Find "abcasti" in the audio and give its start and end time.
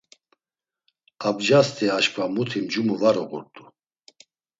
1.27-1.85